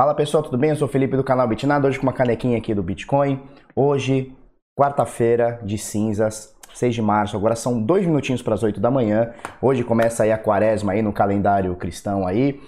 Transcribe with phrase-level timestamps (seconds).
[0.00, 0.70] Fala pessoal, tudo bem?
[0.70, 3.42] Eu sou o Felipe do canal Bitnada, hoje com uma canequinha aqui do Bitcoin.
[3.74, 4.32] Hoje,
[4.78, 9.32] quarta-feira de cinzas, 6 de março, agora são dois minutinhos para as 8 da manhã.
[9.60, 12.60] Hoje começa aí a quaresma aí no calendário cristão aí.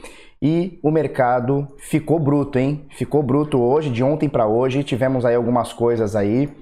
[0.43, 2.85] E o mercado ficou bruto, hein?
[2.99, 4.83] Ficou bruto hoje, de ontem para hoje.
[4.83, 6.53] Tivemos aí algumas coisas aí.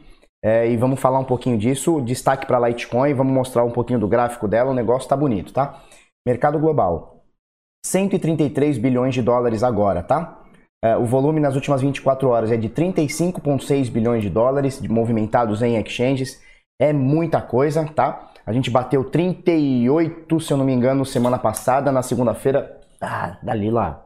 [0.45, 1.99] É, e vamos falar um pouquinho disso.
[2.03, 4.73] Destaque para Litecoin, vamos mostrar um pouquinho do gráfico dela.
[4.73, 5.81] O negócio tá bonito, tá?
[6.27, 7.25] Mercado global.
[7.87, 10.45] 133 bilhões de dólares agora, tá?
[10.83, 15.77] É, o volume nas últimas 24 horas é de 35,6 bilhões de dólares movimentados em
[15.77, 16.41] exchanges.
[16.81, 18.31] É muita coisa, tá?
[18.47, 22.81] A gente bateu 38, se eu não me engano, semana passada, na segunda-feira.
[23.01, 24.03] Ah, dali lá.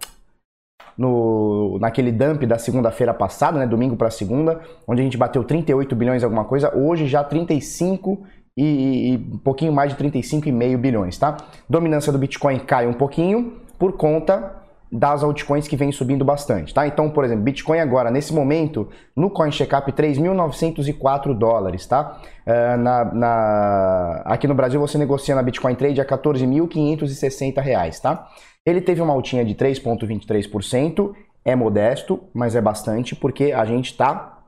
[0.96, 5.94] No, naquele dump da segunda-feira passada, né, domingo para segunda, onde a gente bateu 38
[5.94, 8.26] bilhões alguma coisa, hoje já 35
[8.56, 11.36] e, e um pouquinho mais de 35,5 bilhões, tá?
[11.68, 14.61] Dominância do Bitcoin cai um pouquinho por conta
[14.92, 16.86] das altcoins que vem subindo bastante, tá?
[16.86, 22.20] Então, por exemplo, Bitcoin agora, nesse momento, no CoinCheckup, 3.904 dólares, tá?
[22.46, 24.22] Uh, na, na...
[24.26, 28.28] Aqui no Brasil você negocia na Bitcoin Trade a 14.560 reais, tá?
[28.66, 34.40] Ele teve uma altinha de 3,23%, é modesto, mas é bastante, porque a gente tá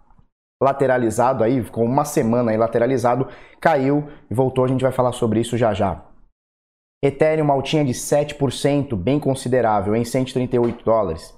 [0.63, 3.29] lateralizado aí, com uma semana aí lateralizado,
[3.59, 6.03] caiu e voltou, a gente vai falar sobre isso já já.
[7.07, 11.35] Ethereum altinha de 7%, bem considerável, em 138 dólares.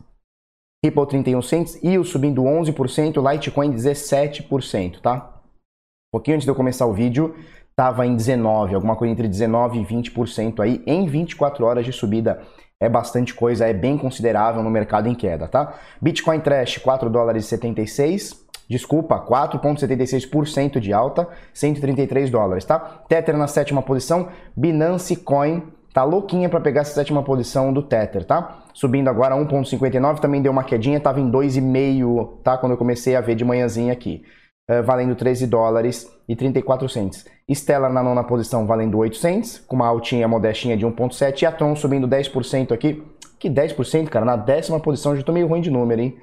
[0.85, 5.41] Ripple 31 cents, EOS subindo 11%, Litecoin 17%, tá?
[5.45, 7.35] Um pouquinho antes de eu começar o vídeo,
[7.69, 12.41] estava em 19, alguma coisa entre 19 e 20% aí em 24 horas de subida.
[12.81, 15.75] É bastante coisa, é bem considerável no mercado em queda, tá?
[16.01, 22.79] Bitcoin Trash 4 dólares e 76, Desculpa, 4,76% de alta, 133 dólares, tá?
[23.09, 25.63] Tether na sétima posição, Binance Coin
[25.97, 28.59] tá louquinha para pegar essa sétima posição do Tether, tá?
[28.75, 32.59] Subindo agora 1,59, também deu uma quedinha, tava em 2,5, tá?
[32.59, 34.23] Quando eu comecei a ver de manhãzinha aqui.
[34.69, 37.25] Uh, valendo 13 dólares e 34 cents.
[37.49, 41.53] Stellar na nona posição valendo 8 cents, com uma altinha modestinha de 1.7 e a
[41.53, 43.03] Tron subindo 10% aqui.
[43.39, 44.25] Que 10%, cara?
[44.27, 46.19] Na décima posição, já tô meio ruim de número, hein?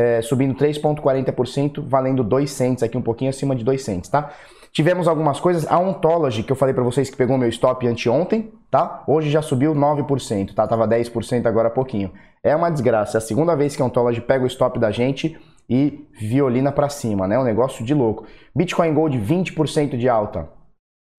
[0.00, 4.30] É, subindo 3,40%, valendo 2 cents, aqui um pouquinho acima de 2 cents, tá?
[4.72, 8.50] Tivemos algumas coisas, a Ontology, que eu falei para vocês que pegou meu stop anteontem,
[8.70, 9.02] tá?
[9.06, 10.66] Hoje já subiu 9%, tá?
[10.66, 12.12] Tava 10% agora há pouquinho.
[12.42, 15.38] É uma desgraça, é a segunda vez que a Ontology pega o stop da gente
[15.68, 17.38] e violina para cima, né?
[17.38, 18.24] Um negócio de louco.
[18.54, 20.48] Bitcoin Gold 20% de alta.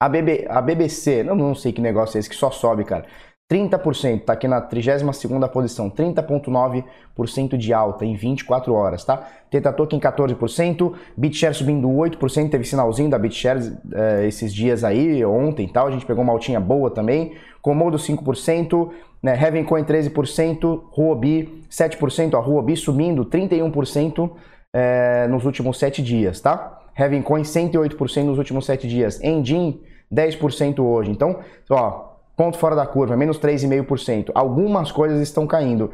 [0.01, 3.05] A, BB, a BBC, não, não sei que negócio é esse que só sobe, cara.
[3.51, 9.27] 30%, está aqui na 32ª posição, 30.9% de alta em 24 horas, tá?
[9.49, 15.65] Teta Token 14%, BitShare subindo 8%, teve sinalzinho da BitShare eh, esses dias aí, ontem
[15.65, 18.89] e tal, a gente pegou uma altinha boa também, Komodo 5%,
[19.21, 24.31] né, Heavencoin 13%, Huobi 7%, a Huobi subindo 31%
[24.73, 26.79] eh, nos últimos 7 dias, tá?
[26.97, 33.15] Heavencoin 108% nos últimos 7 dias, Engine 10% hoje, então, ó, ponto fora da curva,
[33.15, 34.31] menos 3,5%.
[34.33, 35.91] Algumas coisas estão caindo.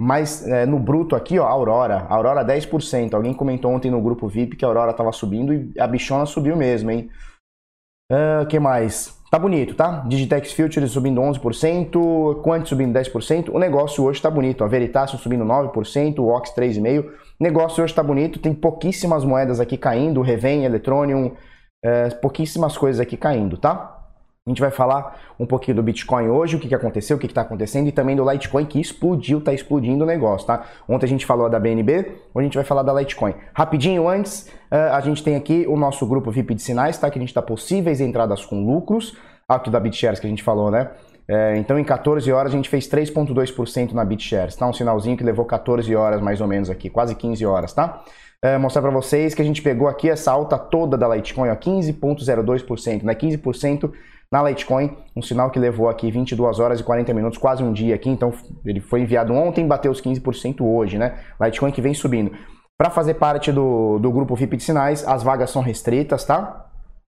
[0.00, 3.14] Mas é, no bruto aqui, ó, Aurora, Aurora 10%.
[3.14, 6.56] Alguém comentou ontem no grupo VIP que a Aurora estava subindo e a bichona subiu
[6.56, 7.10] mesmo, hein?
[8.10, 9.18] O uh, que mais?
[9.30, 10.04] Tá bonito, tá?
[10.08, 13.50] Digitex Futures subindo 11%, Quant subindo 10%.
[13.52, 14.64] O negócio hoje tá bonito.
[14.64, 17.04] A Veritas subindo 9%, o Ox 3,5%.
[17.38, 18.38] O negócio hoje tá bonito.
[18.38, 21.34] Tem pouquíssimas moedas aqui caindo, Reven, Electronium,
[21.84, 23.97] é, pouquíssimas coisas aqui caindo, tá?
[24.48, 27.26] A gente vai falar um pouquinho do Bitcoin hoje, o que, que aconteceu, o que
[27.26, 30.64] está acontecendo e também do Litecoin que explodiu, está explodindo o negócio, tá?
[30.88, 33.34] Ontem a gente falou da BNB, hoje a gente vai falar da Litecoin.
[33.52, 37.10] Rapidinho antes, uh, a gente tem aqui o nosso grupo VIP de sinais, tá?
[37.10, 39.14] Que a gente está possíveis entradas com lucros,
[39.46, 40.92] aqui da BitShares que a gente falou, né?
[41.28, 44.66] É, então em 14 horas a gente fez 3,2% na BitShares, tá?
[44.66, 48.02] Um sinalzinho que levou 14 horas mais ou menos aqui, quase 15 horas, tá?
[48.40, 51.56] É, mostrar para vocês que a gente pegou aqui essa alta toda da Litecoin, ó,
[51.56, 53.14] 15,02%, né?
[53.14, 53.92] 15%
[54.30, 57.94] na Litecoin, um sinal que levou aqui 22 horas e 40 minutos, quase um dia
[57.94, 58.32] aqui, então
[58.64, 61.18] ele foi enviado ontem, bateu os 15% hoje, né?
[61.40, 62.32] Litecoin que vem subindo.
[62.76, 66.66] Para fazer parte do, do grupo VIP de sinais, as vagas são restritas, tá?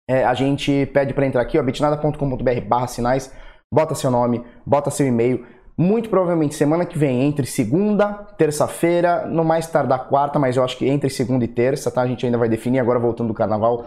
[0.09, 3.33] É, a gente pede para entrar aqui, ó, bitnada.com.br barra sinais,
[3.73, 5.45] bota seu nome, bota seu e-mail.
[5.77, 10.77] Muito provavelmente semana que vem, entre segunda, terça-feira, no mais tardar quarta, mas eu acho
[10.77, 12.01] que entre segunda e terça, tá?
[12.01, 13.85] A gente ainda vai definir, agora voltando do carnaval,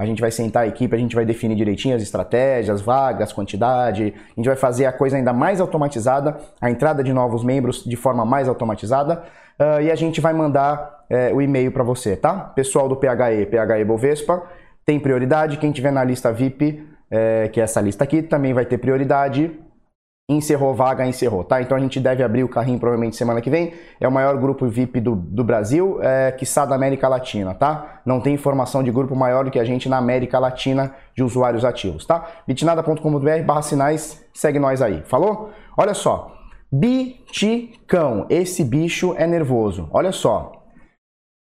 [0.00, 4.14] a gente vai sentar a equipe, a gente vai definir direitinho as estratégias, vagas, quantidade.
[4.14, 7.96] A gente vai fazer a coisa ainda mais automatizada, a entrada de novos membros de
[7.96, 9.24] forma mais automatizada.
[9.58, 12.32] Uh, e a gente vai mandar uh, o e-mail para você, tá?
[12.32, 14.44] Pessoal do PHE, PHE Bovespa,
[14.86, 15.56] tem prioridade.
[15.56, 16.80] Quem tiver na lista VIP,
[17.10, 19.50] uh, que é essa lista aqui, também vai ter prioridade.
[20.28, 21.62] Encerrou vaga, encerrou, tá?
[21.62, 23.72] Então a gente deve abrir o carrinho provavelmente semana que vem.
[23.98, 28.00] É o maior grupo VIP do, do Brasil, é, que está da América Latina, tá?
[28.04, 31.64] Não tem informação de grupo maior do que a gente na América Latina de usuários
[31.64, 32.26] ativos, tá?
[32.46, 35.50] bitnada.com.br barra sinais, segue nós aí, falou?
[35.74, 36.36] Olha só,
[36.70, 40.57] Biticão, esse bicho é nervoso, olha só.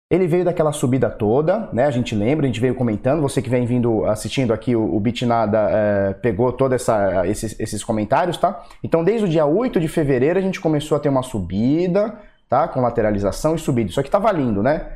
[0.10, 1.86] Ele veio daquela subida toda, né?
[1.86, 3.22] A gente lembra, a gente veio comentando.
[3.22, 6.88] Você que vem vindo assistindo aqui o, o Bitnada é, pegou todos
[7.26, 8.64] esses, esses comentários, tá?
[8.82, 12.18] Então, desde o dia 8 de fevereiro, a gente começou a ter uma subida,
[12.48, 12.70] tá?
[12.70, 13.90] Com lateralização e subida.
[13.90, 14.88] Isso aqui tava lindo, né?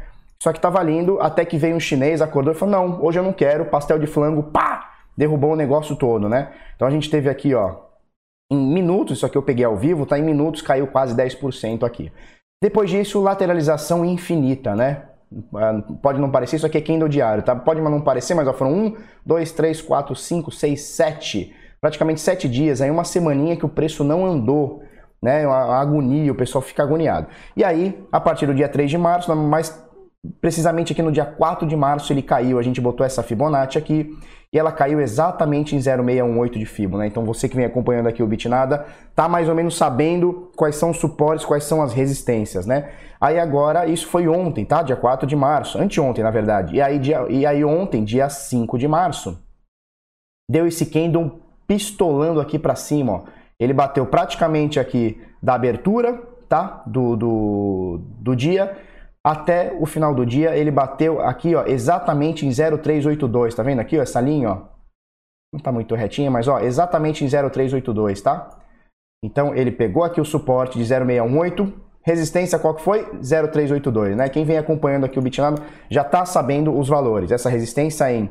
[0.41, 3.23] Só que tava lindo até que veio um chinês, acordou e falou: Não, hoje eu
[3.23, 4.91] não quero, pastel de flango, pá!
[5.17, 6.53] Derrubou o negócio todo, né?
[6.75, 7.75] Então a gente teve aqui, ó,
[8.49, 10.17] em minutos, isso aqui eu peguei ao vivo, tá?
[10.17, 12.11] Em minutos caiu quase 10% aqui.
[12.61, 15.05] Depois disso, lateralização infinita, né?
[15.55, 17.55] Ah, pode não parecer, isso aqui é candle diário, tá?
[17.55, 22.47] Pode não parecer, mas ó, foram 1, 2, 3, 4, 5, 6, 7, praticamente 7
[22.47, 24.83] dias, aí uma semaninha que o preço não andou,
[25.19, 25.47] né?
[25.47, 27.27] Uma agonia, o pessoal fica agoniado.
[27.57, 29.83] E aí, a partir do dia 3 de março, mais
[30.39, 34.15] precisamente aqui no dia 4 de março ele caiu, a gente botou essa Fibonacci aqui
[34.53, 37.07] e ela caiu exatamente em 0,618 de Fibo, né?
[37.07, 38.85] Então você que vem acompanhando aqui o Bitnada,
[39.15, 42.91] tá mais ou menos sabendo quais são os suportes, quais são as resistências, né?
[43.19, 44.83] Aí agora, isso foi ontem, tá?
[44.83, 46.75] Dia 4 de março, anteontem, na verdade.
[46.75, 49.39] E aí, dia, e aí ontem, dia 5 de março,
[50.49, 53.23] deu esse candle pistolando aqui para cima, ó.
[53.57, 56.83] Ele bateu praticamente aqui da abertura, tá?
[56.85, 58.75] Do, do, do dia
[59.23, 63.97] até o final do dia, ele bateu aqui, ó, exatamente em 0,382, tá vendo aqui,
[63.97, 64.61] ó, essa linha, ó?
[65.53, 68.49] Não tá muito retinha, mas ó, exatamente em 0,382, tá?
[69.23, 71.71] Então ele pegou aqui o suporte de 0,618,
[72.01, 73.03] resistência qual que foi?
[73.21, 74.29] 0,382, né?
[74.29, 77.31] Quem vem acompanhando aqui o Bitnado já tá sabendo os valores.
[77.31, 78.29] Essa resistência em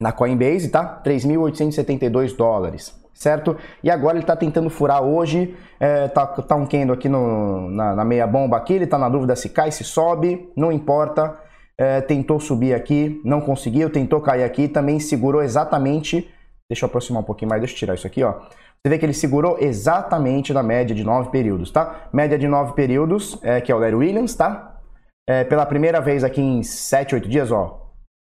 [0.00, 1.02] na Coinbase, tá?
[1.04, 3.56] 3.872 dólares certo?
[3.82, 7.94] E agora ele está tentando furar hoje, é, tá, tá um Kendo aqui no, na,
[7.94, 11.38] na, meia bomba aqui, ele está na dúvida se cai, se sobe, não importa.
[11.76, 16.30] É, tentou subir aqui, não conseguiu, tentou cair aqui, também segurou exatamente.
[16.68, 18.32] Deixa eu aproximar um pouquinho mais, deixa eu tirar isso aqui, ó.
[18.32, 22.08] Você vê que ele segurou exatamente na média de 9 períodos, tá?
[22.12, 24.78] Média de 9 períodos, é, que é o Larry Williams, tá?
[25.28, 27.83] É, pela primeira vez aqui em 7, 8 dias, ó,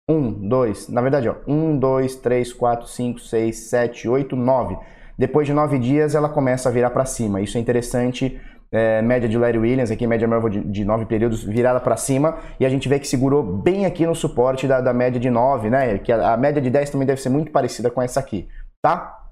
[0.09, 4.77] 1, 2, na verdade, ó, 1, 2, 3, 4, 5, 6, 7, 8, 9.
[5.17, 7.41] Depois de 9 dias, ela começa a virar para cima.
[7.41, 8.39] Isso é interessante.
[8.71, 12.37] É, média de Larry Williams, aqui média móvel de, de 9 períodos virada para cima,
[12.59, 15.69] e a gente vê que segurou bem aqui no suporte da, da média de 9,
[15.69, 15.97] né?
[15.97, 18.47] Que a, a média de 10 também deve ser muito parecida com essa aqui,
[18.81, 19.23] tá?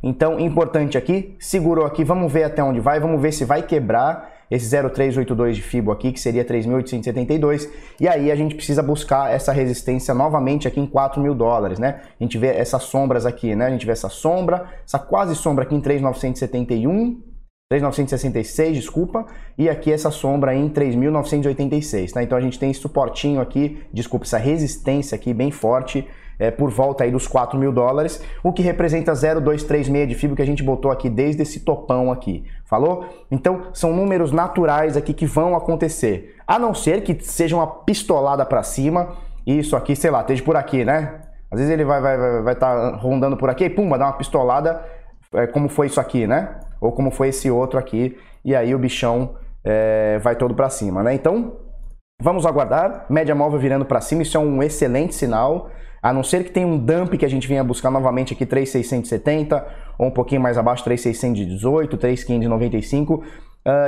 [0.00, 4.31] Então, importante aqui, segurou aqui, vamos ver até onde vai, vamos ver se vai quebrar
[4.52, 9.50] esse 0,382 de FIBO aqui, que seria 3.872, e aí a gente precisa buscar essa
[9.50, 12.02] resistência novamente aqui em 4 mil dólares, né?
[12.20, 13.66] A gente vê essas sombras aqui, né?
[13.66, 17.16] A gente vê essa sombra, essa quase sombra aqui em 3.971,
[17.72, 19.24] 3.966, desculpa,
[19.56, 22.22] e aqui essa sombra em 3.986, tá?
[22.22, 26.06] Então a gente tem esse suportinho aqui, desculpa, essa resistência aqui bem forte,
[26.38, 30.42] é, por volta aí dos 4 mil dólares, o que representa 0,236 de fibra que
[30.42, 32.44] a gente botou aqui desde esse topão aqui.
[32.64, 33.06] Falou?
[33.30, 36.36] Então são números naturais aqui que vão acontecer.
[36.46, 40.56] A não ser que seja uma pistolada para cima, isso aqui, sei lá, esteja por
[40.56, 41.20] aqui, né?
[41.50, 43.98] Às vezes ele vai vai vai vai estar tá rondando por aqui e pum, vai
[43.98, 44.82] dar uma pistolada,
[45.34, 46.60] é, como foi isso aqui, né?
[46.80, 51.02] Ou como foi esse outro aqui, e aí o bichão é, vai todo para cima,
[51.02, 51.14] né?
[51.14, 51.56] Então,
[52.20, 53.06] vamos aguardar.
[53.08, 55.70] Média móvel virando para cima, isso é um excelente sinal.
[56.02, 59.64] A não ser que tenha um dump que a gente venha buscar novamente aqui 3,670
[59.96, 63.24] ou um pouquinho mais abaixo 3,618, 3,595, uh,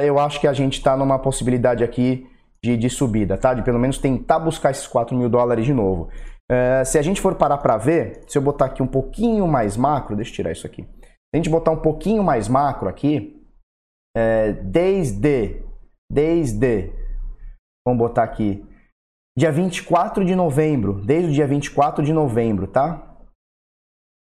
[0.01, 2.25] eu acho que a gente está numa possibilidade aqui
[2.63, 3.53] de, de, subida, tá?
[3.53, 6.09] De pelo menos tentar buscar esses 4 mil dólares de novo.
[6.51, 9.77] Uh, se a gente for parar para ver, se eu botar aqui um pouquinho mais
[9.77, 10.83] macro, deixa eu tirar isso aqui.
[10.83, 13.45] Se a gente botar um pouquinho mais macro aqui,
[14.17, 15.65] uh, desde,
[16.09, 16.93] desde,
[17.85, 18.65] vamos botar aqui,
[19.37, 23.17] dia 24 de novembro, desde o dia 24 de novembro, tá?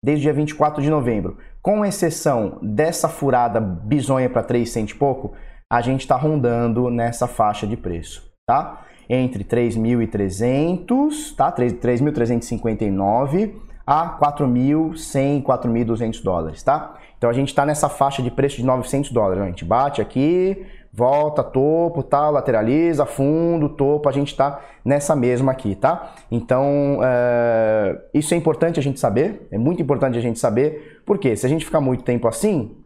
[0.03, 1.37] Desde o dia 24 de novembro.
[1.61, 5.33] Com exceção dessa furada bizonha para 3 cento e pouco,
[5.69, 8.85] a gente está rondando nessa faixa de preço, tá?
[9.09, 11.51] Entre 3.300, tá?
[11.51, 13.53] 3.359
[13.85, 16.95] a 4.100, 4.200 dólares, tá?
[17.17, 19.43] Então a gente está nessa faixa de preço de 900 dólares.
[19.43, 22.29] A gente bate aqui, volta, topo, tá?
[22.29, 26.13] Lateraliza, fundo, topo, a gente está nessa mesma aqui, tá?
[26.31, 27.97] Então, é...
[28.13, 31.49] isso é importante a gente saber, é muito importante a gente saber, porque se a
[31.49, 32.77] gente ficar muito tempo assim,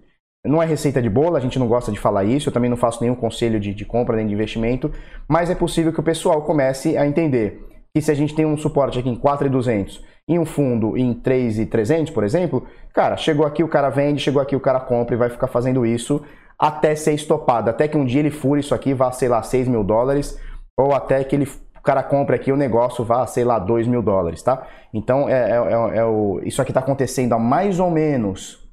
[0.45, 2.77] não é receita de bolo, a gente não gosta de falar isso, eu também não
[2.77, 4.91] faço nenhum conselho de, de compra nem de investimento,
[5.27, 8.57] mas é possível que o pessoal comece a entender que se a gente tem um
[8.57, 13.67] suporte aqui em 4,200 em um fundo em 3,300, por exemplo, cara, chegou aqui o
[13.67, 16.23] cara vende, chegou aqui o cara compra e vai ficar fazendo isso
[16.59, 19.67] até ser estopado, até que um dia ele fure isso aqui, vá, sei lá, 6
[19.67, 20.37] mil dólares,
[20.77, 21.45] ou até que ele,
[21.77, 24.67] o cara compre aqui o negócio vá, sei lá, 2 mil dólares, tá?
[24.93, 28.67] Então, é, é, é, é o, isso aqui está acontecendo há mais ou menos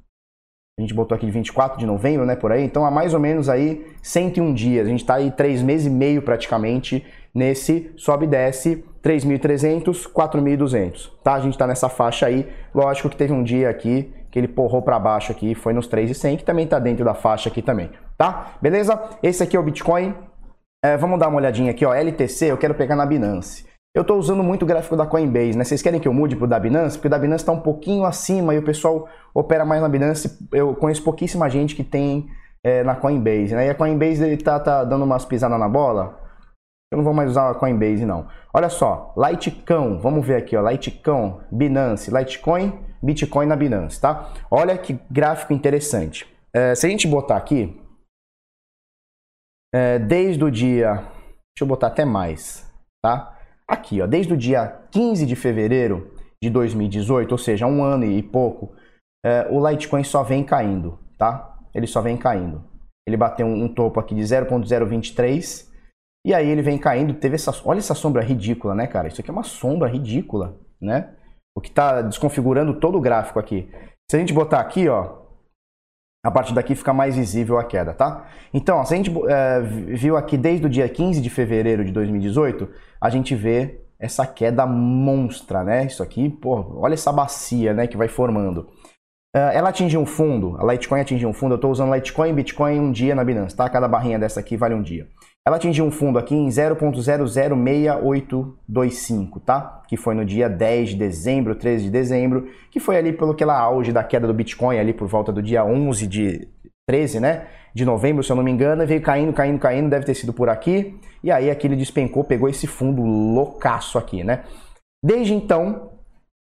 [0.79, 2.63] a gente botou aqui 24 de novembro, né, por aí.
[2.63, 4.85] Então, há mais ou menos aí 101 dias.
[4.85, 7.03] A gente está aí três meses e meio praticamente
[7.33, 11.33] nesse sobe e desce 3.300, 4.200, tá?
[11.33, 12.47] A gente está nessa faixa aí.
[12.75, 16.37] Lógico que teve um dia aqui que ele porrou para baixo aqui, foi nos 3.100,
[16.37, 18.53] que também está dentro da faixa aqui também, tá?
[18.61, 19.01] Beleza?
[19.21, 20.15] Esse aqui é o Bitcoin.
[20.83, 21.93] É, vamos dar uma olhadinha aqui, ó.
[21.93, 23.65] LTC, eu quero pegar na Binance.
[23.95, 25.63] Eu estou usando muito o gráfico da Coinbase, né?
[25.63, 26.97] Vocês querem que eu mude para o da Binance?
[26.97, 30.37] Porque o da Binance está um pouquinho acima e o pessoal opera mais na Binance.
[30.53, 32.27] Eu conheço pouquíssima gente que tem
[32.63, 33.65] é, na Coinbase, né?
[33.65, 36.19] E a Coinbase ele tá, tá dando umas pisadas na bola.
[36.91, 38.27] Eu não vou mais usar a Coinbase, não.
[38.53, 40.69] Olha só, Litecoin, vamos ver aqui, ó.
[40.69, 44.33] Litecoin, Binance, Litecoin, Bitcoin na Binance, tá?
[44.49, 46.27] Olha que gráfico interessante.
[46.53, 47.79] É, se a gente botar aqui,
[49.73, 52.71] é, desde o dia, deixa eu botar até mais,
[53.03, 53.37] tá?
[53.67, 58.23] Aqui, ó, desde o dia 15 de fevereiro de 2018, ou seja, um ano e
[58.23, 58.75] pouco,
[59.25, 61.57] é, o Litecoin só vem caindo, tá?
[61.73, 62.63] Ele só vem caindo.
[63.07, 65.67] Ele bateu um, um topo aqui de 0.023
[66.25, 67.13] e aí ele vem caindo.
[67.13, 69.07] Teve essa, olha essa sombra ridícula, né, cara?
[69.07, 71.15] Isso aqui é uma sombra ridícula, né?
[71.57, 73.67] O que está desconfigurando todo o gráfico aqui.
[74.07, 75.23] Se a gente botar aqui, ó,
[76.23, 78.27] a partir daqui fica mais visível a queda, tá?
[78.53, 82.69] Então, se a gente é, viu aqui desde o dia 15 de fevereiro de 2018,
[83.01, 85.87] a gente vê essa queda monstra, né?
[85.87, 88.69] Isso aqui, pô, olha essa bacia, né, que vai formando.
[89.35, 92.33] Uh, ela atingiu um fundo, a Litecoin atingiu um fundo, eu estou usando Litecoin e
[92.33, 93.67] Bitcoin um dia na Binance, tá?
[93.67, 95.07] Cada barrinha dessa aqui vale um dia.
[95.47, 99.81] Ela atingiu um fundo aqui em 0.006825, tá?
[99.87, 103.57] Que foi no dia 10 de dezembro, 13 de dezembro, que foi ali pelo aquela
[103.57, 106.49] auge da queda do Bitcoin ali por volta do dia 11 de
[106.85, 107.47] 13, né?
[107.73, 110.49] De novembro, se eu não me engano, veio caindo, caindo, caindo, deve ter sido por
[110.49, 110.99] aqui.
[111.23, 114.43] E aí aqui ele despencou, pegou esse fundo loucaço aqui, né?
[115.01, 115.91] Desde então,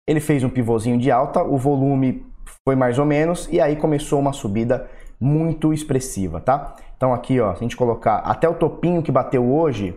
[0.07, 2.27] ele fez um pivôzinho de alta, o volume
[2.69, 4.87] foi mais ou menos, e aí começou uma subida
[5.23, 6.75] muito expressiva, tá?
[6.97, 9.95] Então aqui, ó, se a gente colocar até o topinho que bateu hoje,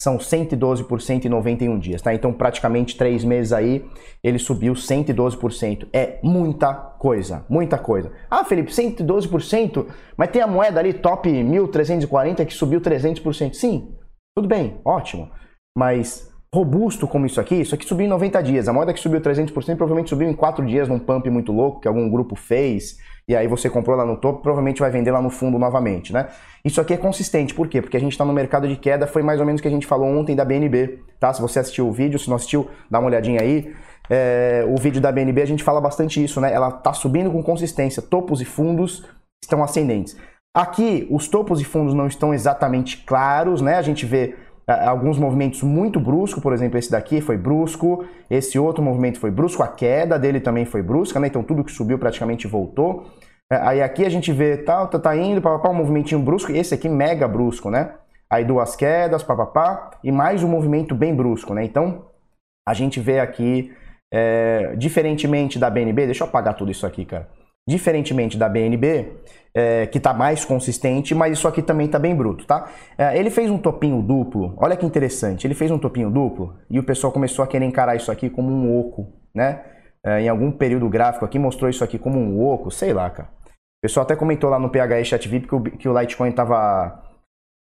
[0.00, 2.14] são 112% em 91 dias, tá?
[2.14, 3.84] Então praticamente três meses aí
[4.22, 5.88] ele subiu 112%.
[5.92, 8.12] É muita coisa, muita coisa.
[8.30, 9.86] Ah, Felipe, 112%?
[10.16, 13.52] Mas tem a moeda ali top 1340 que subiu 300%.
[13.54, 13.92] Sim,
[14.36, 15.28] tudo bem, ótimo.
[15.76, 18.68] Mas robusto como isso aqui, isso aqui subiu em 90 dias.
[18.68, 21.86] A moeda que subiu 300% provavelmente subiu em 4 dias num pump muito louco que
[21.86, 25.30] algum grupo fez e aí você comprou lá no topo, provavelmente vai vender lá no
[25.30, 26.26] fundo novamente, né?
[26.64, 27.80] Isso aqui é consistente, por quê?
[27.80, 29.70] Porque a gente está no mercado de queda, foi mais ou menos o que a
[29.70, 31.32] gente falou ontem da BNB, tá?
[31.32, 33.72] Se você assistiu o vídeo, se não assistiu, dá uma olhadinha aí.
[34.08, 36.52] É, o vídeo da BNB a gente fala bastante isso, né?
[36.52, 39.06] Ela está subindo com consistência, topos e fundos
[39.40, 40.16] estão ascendentes.
[40.52, 43.76] Aqui, os topos e fundos não estão exatamente claros, né?
[43.76, 44.34] A gente vê
[44.70, 49.62] alguns movimentos muito bruscos, por exemplo, esse daqui foi brusco, esse outro movimento foi brusco,
[49.62, 51.26] a queda dele também foi brusca, né?
[51.26, 53.06] Então tudo que subiu praticamente voltou.
[53.52, 56.72] É, aí aqui a gente vê, tá, tá, tá indo, papapá, um movimentinho brusco, esse
[56.72, 57.94] aqui mega brusco, né?
[58.30, 61.64] Aí duas quedas, papapá, e mais um movimento bem brusco, né?
[61.64, 62.06] Então
[62.68, 63.74] a gente vê aqui,
[64.12, 67.28] é, diferentemente da BNB, deixa eu apagar tudo isso aqui, cara.
[67.68, 69.12] Diferentemente da BNB,
[69.54, 72.68] é, que está mais consistente, mas isso aqui também está bem bruto, tá?
[72.96, 76.78] É, ele fez um topinho duplo, olha que interessante, ele fez um topinho duplo e
[76.78, 79.62] o pessoal começou a querer encarar isso aqui como um oco, né?
[80.04, 83.28] É, em algum período gráfico aqui mostrou isso aqui como um oco, sei lá, cara.
[83.48, 87.02] O pessoal até comentou lá no PHE Chat VIP que o, que o Litecoin tava,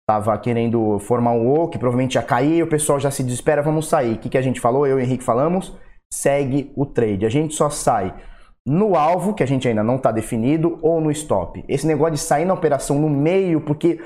[0.07, 3.87] tava querendo formar um oco, que provavelmente ia cair, o pessoal já se desespera, vamos
[3.87, 4.15] sair.
[4.15, 4.87] O que, que a gente falou?
[4.87, 5.77] Eu e o Henrique falamos,
[6.11, 7.25] segue o trade.
[7.25, 8.13] A gente só sai
[8.65, 11.63] no alvo, que a gente ainda não está definido, ou no stop.
[11.67, 13.99] Esse negócio de sair na operação no meio porque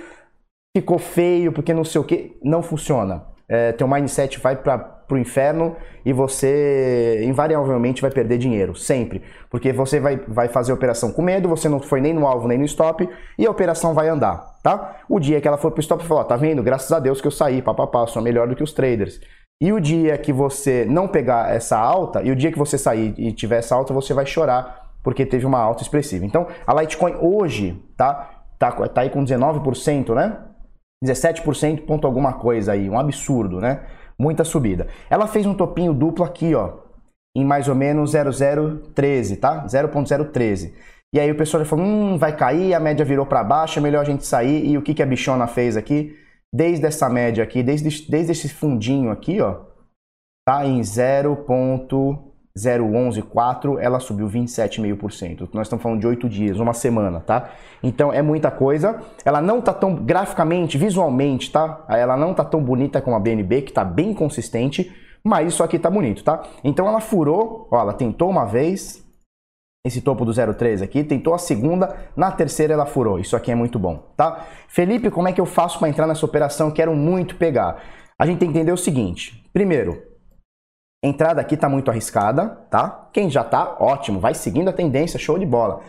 [0.76, 3.24] ficou feio, porque não sei o que, não funciona.
[3.48, 5.76] É, teu mindset vai para o inferno
[6.06, 9.24] e você invariavelmente vai perder dinheiro, sempre.
[9.50, 12.48] Porque você vai, vai fazer a operação com medo, você não foi nem no alvo
[12.48, 15.00] nem no stop e a operação vai andar, tá?
[15.10, 16.62] O dia que ela for pro stop, falou, tá vendo?
[16.62, 19.20] Graças a Deus que eu saí, papapá, sou melhor do que os traders.
[19.62, 23.14] E o dia que você não pegar essa alta, e o dia que você sair
[23.18, 26.26] e tiver essa alta, você vai chorar, porque teve uma alta expressiva.
[26.26, 28.30] Então, a Litecoin hoje, tá?
[28.58, 30.38] Tá, tá aí com 19%, né?
[31.04, 33.82] 17% ponto alguma coisa aí, um absurdo, né?
[34.18, 34.88] Muita subida.
[35.10, 36.80] Ela fez um topinho duplo aqui, ó,
[37.36, 39.66] em mais ou menos 0,013, tá?
[39.66, 40.74] 0.013.
[41.14, 43.82] E aí o pessoal já falou, hum, vai cair, a média virou para baixo, é
[43.82, 44.66] melhor a gente sair.
[44.66, 46.16] E o que, que a bichona fez aqui?
[46.54, 49.66] Desde essa média aqui, desde, desde esse fundinho aqui, ó,
[50.46, 51.46] tá em 0.
[52.58, 55.50] 0,114, ela subiu 27,5%.
[55.54, 57.52] Nós estamos falando de 8 dias, uma semana, tá?
[57.82, 59.02] Então é muita coisa.
[59.24, 61.86] Ela não tá tão graficamente, visualmente, tá?
[61.88, 64.92] Ela não tá tão bonita como a BNB, que tá bem consistente,
[65.24, 66.44] mas isso aqui tá bonito, tá?
[66.64, 69.06] Então ela furou, ó, ela tentou uma vez,
[69.86, 73.20] esse topo do 03 aqui, tentou a segunda, na terceira ela furou.
[73.20, 74.46] Isso aqui é muito bom, tá?
[74.68, 76.72] Felipe, como é que eu faço para entrar nessa operação?
[76.72, 77.82] Quero muito pegar.
[78.18, 79.48] A gente tem que entender o seguinte.
[79.54, 80.04] Primeiro,
[81.04, 83.10] entrada aqui tá muito arriscada, tá?
[83.14, 85.82] Quem já tá, ótimo, vai seguindo a tendência, show de bola.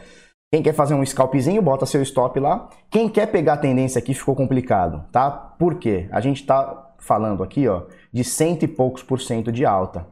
[0.52, 2.68] Quem quer fazer um scalpzinho, bota seu stop lá.
[2.90, 5.30] Quem quer pegar a tendência aqui ficou complicado, tá?
[5.30, 6.08] Por quê?
[6.12, 10.06] A gente tá falando aqui, ó, de cento e poucos por cento de alta,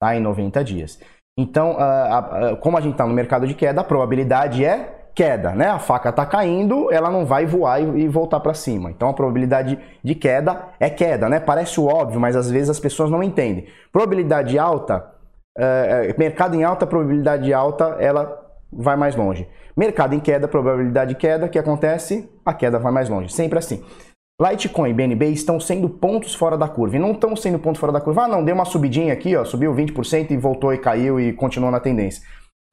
[0.00, 0.16] tá?
[0.16, 1.00] Em 90 dias.
[1.36, 5.54] Então, uh, uh, como a gente está no mercado de queda, a probabilidade é queda,
[5.54, 5.68] né?
[5.68, 8.90] A faca está caindo, ela não vai voar e, voltar para cima.
[8.90, 11.40] Então, a probabilidade de queda é queda, né?
[11.40, 13.66] Parece óbvio, mas às vezes as pessoas não entendem.
[13.90, 15.06] Probabilidade alta,
[15.58, 18.38] uh, mercado em alta, probabilidade alta, ela
[18.72, 19.48] vai mais longe.
[19.76, 22.30] Mercado em queda, probabilidade de queda, o que acontece?
[22.44, 23.32] A queda vai mais longe.
[23.32, 23.82] Sempre assim.
[24.50, 26.96] Litecoin e BNB estão sendo pontos fora da curva.
[26.96, 28.24] E não estão sendo pontos fora da curva.
[28.24, 31.70] Ah, não, deu uma subidinha aqui, ó, subiu 20% e voltou e caiu e continuou
[31.70, 32.22] na tendência.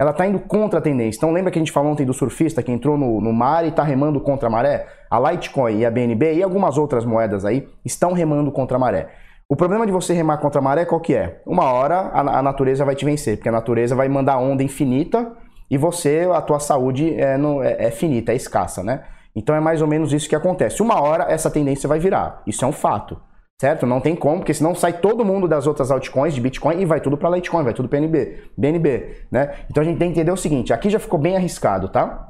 [0.02, 1.20] Ela está indo contra a tendência.
[1.20, 3.68] Então lembra que a gente falou ontem do surfista que entrou no, no mar e
[3.68, 4.88] está remando contra a maré?
[5.12, 9.10] A Litecoin e a BNB e algumas outras moedas aí estão remando contra a maré.
[9.48, 11.42] O problema de você remar contra a maré qual que é?
[11.46, 15.34] Uma hora a, a natureza vai te vencer, porque a natureza vai mandar onda infinita
[15.70, 19.04] e você, a tua saúde é, no, é, é finita, é escassa, né?
[19.36, 20.82] Então é mais ou menos isso que acontece.
[20.82, 22.42] Uma hora essa tendência vai virar.
[22.46, 23.20] Isso é um fato.
[23.62, 23.86] Certo?
[23.86, 27.02] Não tem como, porque senão sai todo mundo das outras altcoins de Bitcoin e vai
[27.02, 29.54] tudo para Litecoin, vai tudo BNB, BNB, né?
[29.70, 32.30] Então a gente tem que entender o seguinte, aqui já ficou bem arriscado, tá?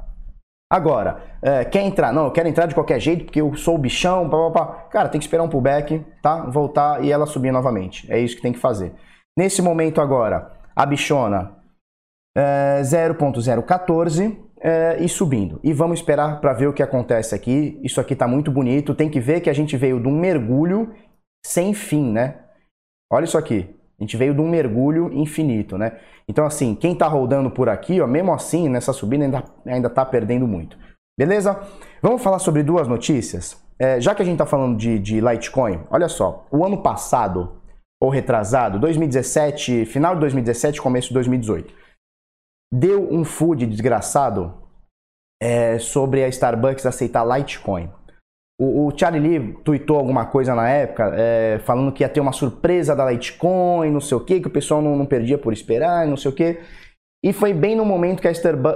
[0.68, 2.12] Agora, é, quer entrar?
[2.12, 4.66] Não, eu quero entrar de qualquer jeito porque eu sou o bichão, pá, pá, pá.
[4.90, 6.46] Cara, tem que esperar um pullback, tá?
[6.46, 8.10] Voltar e ela subir novamente.
[8.10, 8.92] É isso que tem que fazer.
[9.36, 11.56] Nesse momento agora, a bichona
[12.36, 15.58] é, 0.014 é, e subindo.
[15.64, 17.80] E vamos esperar para ver o que acontece aqui.
[17.82, 18.94] Isso aqui está muito bonito.
[18.94, 20.92] Tem que ver que a gente veio de um mergulho
[21.44, 22.36] sem fim, né?
[23.10, 23.74] Olha isso aqui.
[23.98, 25.98] A gente veio de um mergulho infinito, né?
[26.28, 30.04] Então, assim, quem está rodando por aqui, ó, mesmo assim, nessa subida ainda, ainda tá
[30.04, 30.78] perdendo muito.
[31.18, 31.60] Beleza?
[32.00, 33.62] Vamos falar sobre duas notícias?
[33.78, 37.60] É, já que a gente está falando de, de Litecoin, olha só, o ano passado,
[38.00, 41.74] ou retrasado, 2017, final de 2017, começo de 2018,
[42.72, 44.54] deu um food desgraçado
[45.42, 47.90] é, sobre a Starbucks aceitar Litecoin.
[48.60, 52.32] O, o Charlie Lee tweetou alguma coisa na época é, falando que ia ter uma
[52.32, 56.06] surpresa da Litecoin, não sei o que, que o pessoal não, não perdia por esperar,
[56.06, 56.60] não sei o que.
[57.22, 58.32] E foi bem no momento que a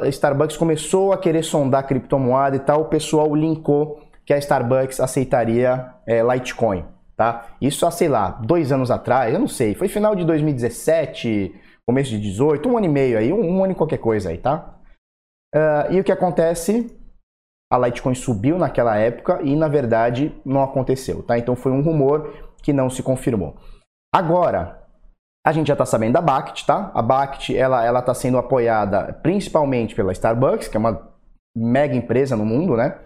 [0.08, 5.00] Starbucks começou a querer sondar a criptomoeda e tal, o pessoal linkou que a Starbucks
[5.00, 6.84] aceitaria é, Litecoin,
[7.16, 7.46] tá?
[7.60, 11.54] Isso há, sei lá, dois anos atrás, eu não sei, foi final de 2017,
[11.88, 14.78] começo de 18, um ano e meio aí, um, ano e qualquer coisa aí, tá?
[15.54, 16.96] Uh, e o que acontece?
[17.72, 21.38] A Litecoin subiu naquela época e na verdade não aconteceu, tá?
[21.38, 23.56] Então foi um rumor que não se confirmou.
[24.14, 24.82] Agora,
[25.46, 26.90] a gente já está sabendo da BACT, tá?
[26.94, 31.12] A BACT ela ela está sendo apoiada principalmente pela Starbucks, que é uma
[31.56, 32.98] mega empresa no mundo, né?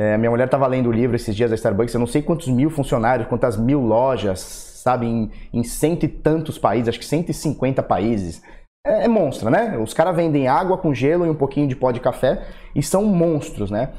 [0.00, 2.48] É, minha mulher estava lendo o livro esses dias da Starbucks, eu não sei quantos
[2.48, 4.40] mil funcionários, quantas mil lojas,
[4.82, 8.42] sabe, em, em cento e tantos países, acho que 150 países.
[8.86, 9.76] É, é monstro, né?
[9.76, 13.04] Os caras vendem água com gelo e um pouquinho de pó de café e são
[13.04, 13.92] monstros, né?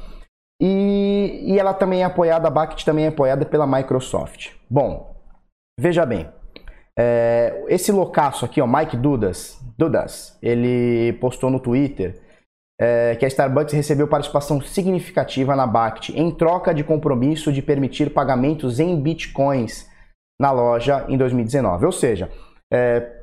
[0.60, 4.54] E, e ela também é apoiada, a Bact também é apoiada pela Microsoft.
[4.68, 5.14] Bom,
[5.78, 6.28] veja bem,
[6.98, 12.20] é, esse loucaço aqui, ó, Mike Dudas, Dudas, ele postou no Twitter
[12.80, 18.10] é, que a Starbucks recebeu participação significativa na Bact em troca de compromisso de permitir
[18.10, 19.88] pagamentos em bitcoins
[20.40, 21.86] na loja em 2019.
[21.86, 22.30] Ou seja,
[22.72, 23.22] é,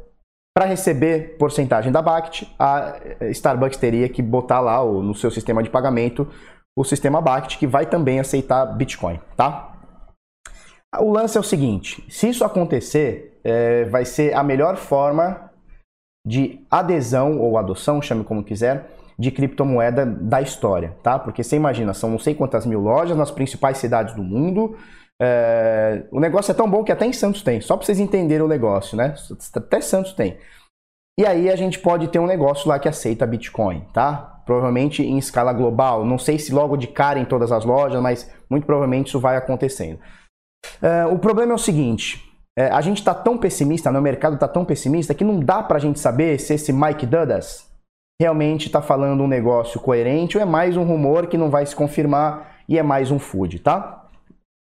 [0.56, 3.00] para receber porcentagem da BACT, a
[3.32, 6.28] Starbucks teria que botar lá o, no seu sistema de pagamento
[6.78, 9.74] o sistema BACT, que vai também aceitar Bitcoin, tá?
[10.98, 15.52] O lance é o seguinte: se isso acontecer, é, vai ser a melhor forma
[16.26, 21.20] de adesão ou adoção, chame como quiser, de criptomoeda da história, tá?
[21.20, 24.78] Porque você imagina, são não sei quantas mil lojas nas principais cidades do mundo,
[25.22, 28.46] é, o negócio é tão bom que até em Santos tem, só para vocês entenderem
[28.46, 29.14] o negócio, né?
[29.54, 30.38] Até Santos tem.
[31.20, 34.42] E aí a gente pode ter um negócio lá que aceita Bitcoin, tá?
[34.46, 36.06] Provavelmente em escala global.
[36.06, 39.36] Não sei se logo de cara em todas as lojas, mas muito provavelmente isso vai
[39.36, 40.00] acontecendo.
[40.82, 42.24] É, o problema é o seguinte:
[42.58, 44.00] é, a gente está tão pessimista, né?
[44.00, 47.06] o mercado está tão pessimista que não dá para a gente saber se esse Mike
[47.06, 47.69] Dudas
[48.20, 51.74] realmente está falando um negócio coerente ou é mais um rumor que não vai se
[51.74, 53.96] confirmar e é mais um food, tá?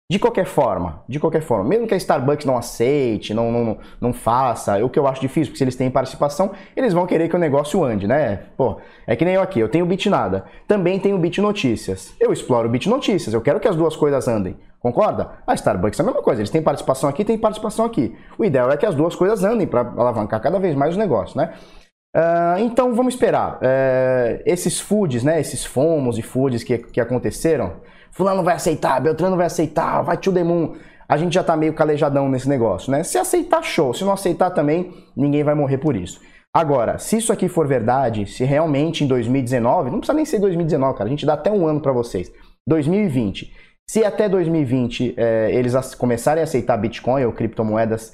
[0.10, 4.14] De qualquer forma, de qualquer forma, mesmo que a Starbucks não aceite, não, não, não
[4.14, 7.36] faça, o que eu acho difícil, porque se eles têm participação, eles vão querer que
[7.36, 8.44] o negócio ande, né?
[8.58, 12.14] Pô, é que nem eu aqui, eu tenho Bitnada, também tenho Bit Notícias.
[12.20, 15.32] Eu exploro Bit Notícias, eu quero que as duas coisas andem, concorda?
[15.48, 18.14] A Starbucks é a mesma coisa, eles têm participação aqui, têm participação aqui.
[18.38, 21.38] O ideal é que as duas coisas andem para alavancar cada vez mais o negócio,
[21.38, 21.54] né?
[22.16, 23.56] Uh, então vamos esperar.
[23.56, 25.40] Uh, esses foods, né?
[25.40, 27.78] Esses fomos e foods que, que aconteceram,
[28.12, 30.34] fulano vai aceitar, Beltrano vai aceitar, vai to.
[31.08, 33.04] A gente já tá meio calejadão nesse negócio, né?
[33.04, 33.94] Se aceitar, show.
[33.94, 36.22] Se não aceitar também, ninguém vai morrer por isso.
[36.54, 40.98] Agora, se isso aqui for verdade, se realmente em 2019, não precisa nem ser 2019,
[40.98, 42.32] cara, a gente dá até um ano para vocês.
[42.68, 43.54] 2020.
[43.90, 48.14] Se até 2020 é, eles começarem a aceitar Bitcoin ou criptomoedas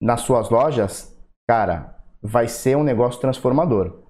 [0.00, 1.12] nas suas lojas,
[1.48, 1.93] cara,
[2.24, 4.02] vai ser um negócio transformador.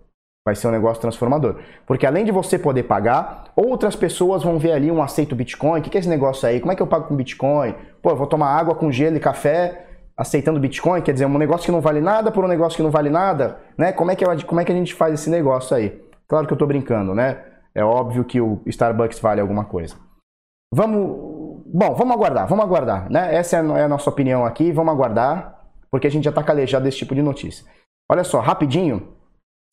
[0.46, 1.56] Vai ser um negócio transformador.
[1.86, 5.80] Porque além de você poder pagar, outras pessoas vão ver ali um aceito Bitcoin.
[5.80, 6.60] O que é esse negócio aí?
[6.60, 7.74] Como é que eu pago com Bitcoin?
[8.02, 11.00] Pô, eu vou tomar água com gelo e café aceitando Bitcoin?
[11.00, 13.58] Quer dizer, um negócio que não vale nada por um negócio que não vale nada?
[13.76, 13.90] Né?
[13.90, 15.98] Como, é que, como é que a gente faz esse negócio aí?
[16.28, 17.42] Claro que eu estou brincando, né?
[17.74, 19.96] É óbvio que o Starbucks vale alguma coisa.
[20.72, 21.64] Vamos.
[21.66, 23.34] Bom, vamos aguardar, vamos aguardar, né?
[23.34, 26.84] Essa é, é a nossa opinião aqui, vamos aguardar, porque a gente já está calejado
[26.84, 27.64] desse tipo de notícia.
[28.14, 29.08] Olha só, rapidinho,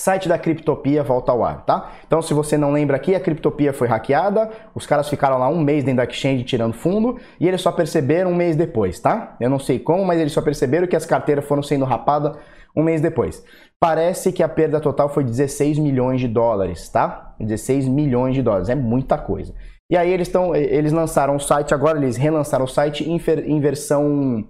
[0.01, 1.91] Site da Criptopia volta ao ar, tá?
[2.07, 5.61] Então, se você não lembra aqui, a Criptopia foi hackeada, os caras ficaram lá um
[5.61, 9.37] mês dentro da exchange tirando fundo e eles só perceberam um mês depois, tá?
[9.39, 12.35] Eu não sei como, mas eles só perceberam que as carteiras foram sendo rapadas
[12.75, 13.45] um mês depois.
[13.79, 17.35] Parece que a perda total foi 16 milhões de dólares, tá?
[17.39, 19.53] 16 milhões de dólares, é muita coisa.
[19.87, 23.59] E aí eles estão, eles lançaram o site agora, eles relançaram o site em, em
[23.61, 24.47] versão,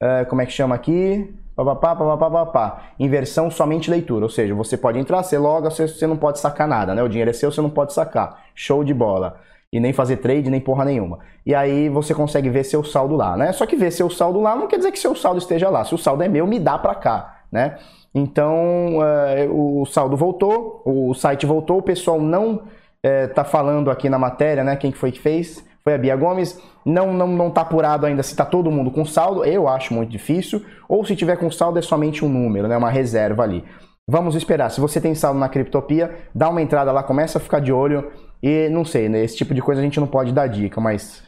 [0.00, 1.41] uh, como é que chama aqui?
[1.54, 2.82] Papapá, papapá, papapá.
[2.98, 6.66] Inversão somente leitura, ou seja, você pode entrar, você loga, você, você não pode sacar
[6.66, 7.02] nada, né?
[7.02, 8.44] O dinheiro é seu, você não pode sacar.
[8.54, 9.38] Show de bola.
[9.72, 11.18] E nem fazer trade, nem porra nenhuma.
[11.46, 13.52] E aí você consegue ver seu saldo lá, né?
[13.52, 15.84] Só que ver seu saldo lá não quer dizer que seu saldo esteja lá.
[15.84, 17.78] Se o saldo é meu, me dá pra cá, né?
[18.14, 24.10] Então, uh, o saldo voltou, o site voltou, o pessoal não uh, tá falando aqui
[24.10, 24.76] na matéria, né?
[24.76, 25.64] Quem foi que fez?
[25.84, 29.04] Foi a Bia Gomes não não não está apurado ainda se está todo mundo com
[29.04, 32.76] saldo, eu acho muito difícil, ou se tiver com saldo é somente um número, né,
[32.76, 33.64] uma reserva ali.
[34.08, 34.70] Vamos esperar.
[34.70, 38.10] Se você tem saldo na Criptopia, dá uma entrada lá, começa a ficar de olho
[38.42, 41.22] e não sei, né, esse tipo de coisa a gente não pode dar dica, mas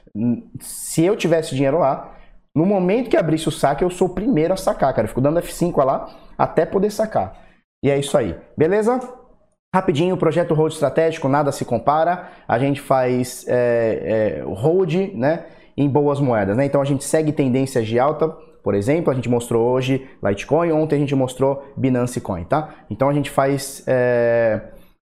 [0.61, 2.15] se eu tivesse dinheiro lá,
[2.55, 5.07] no momento que abrisse o saque, eu sou o primeiro a sacar, cara.
[5.07, 7.37] Eu fico dando F5 lá até poder sacar.
[7.85, 8.37] E é isso aí.
[8.57, 9.01] Beleza?
[9.75, 12.29] Rapidinho, o projeto Hold Estratégico, nada se compara.
[12.47, 16.57] A gente faz é, é, hold né, em boas moedas.
[16.57, 16.65] Né?
[16.65, 18.29] Então a gente segue tendências de alta.
[18.63, 22.45] Por exemplo, a gente mostrou hoje Litecoin, ontem a gente mostrou Binance Coin.
[22.45, 22.73] Tá?
[22.89, 24.61] Então a gente faz é,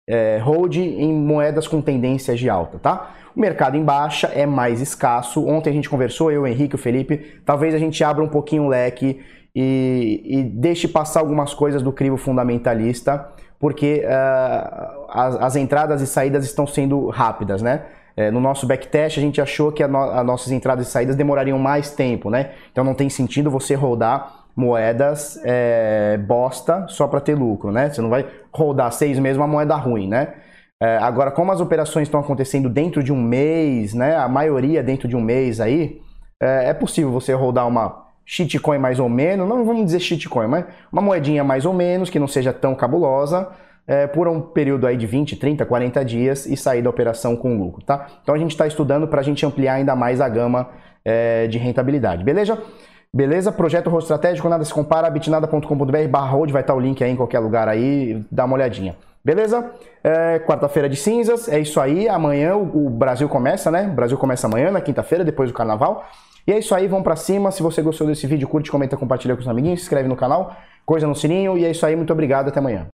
[0.07, 2.79] é, hold em moedas com tendências de alta.
[2.79, 3.15] Tá?
[3.35, 5.47] O mercado em baixa é mais escasso.
[5.49, 7.41] Ontem a gente conversou, eu, o Henrique, o Felipe.
[7.43, 9.19] Talvez a gente abra um pouquinho o leque
[9.57, 16.07] e, e deixe passar algumas coisas do crivo fundamentalista porque uh, as, as, entradas e
[16.07, 17.83] saídas estão sendo rápidas, né?
[18.17, 21.59] É, no nosso backtest a gente achou que as no, nossas entradas e saídas demorariam
[21.59, 22.51] mais tempo, né?
[22.73, 27.91] Então não tem sentido você rodar moedas é, bosta só para ter lucro, né?
[27.91, 30.35] Você não vai rodar seis meses uma moeda ruim, né?
[30.81, 34.17] É, agora, como as operações estão acontecendo dentro de um mês, né?
[34.17, 36.01] A maioria dentro de um mês aí,
[36.41, 40.67] é, é possível você rodar uma shitcoin mais ou menos, não vamos dizer shitcoin, mas
[40.93, 43.49] uma moedinha mais ou menos, que não seja tão cabulosa,
[43.87, 47.57] é, por um período aí de 20, 30, 40 dias e sair da operação com
[47.57, 48.07] lucro, tá?
[48.23, 50.69] Então a gente está estudando para a gente ampliar ainda mais a gama
[51.03, 52.63] é, de rentabilidade, beleza?
[53.11, 53.51] Beleza?
[53.51, 57.11] Projeto Rosto Estratégico, nada se compara, bitnada.com.br barra hold, vai estar tá o link aí
[57.11, 58.95] em qualquer lugar aí, dá uma olhadinha.
[59.25, 59.71] Beleza?
[60.05, 62.09] É, Quarta-feira de cinzas, é isso aí.
[62.09, 63.89] Amanhã o, o Brasil começa, né?
[63.91, 66.05] O Brasil começa amanhã, na quinta-feira, depois do carnaval.
[66.49, 67.53] E é isso aí, vamos para cima.
[67.53, 70.57] Se você gostou desse vídeo, curte, comenta, compartilha com os amiguinhos, se inscreve no canal,
[70.87, 71.59] coisa no sininho.
[71.59, 72.89] E é isso aí, muito obrigado, até amanhã.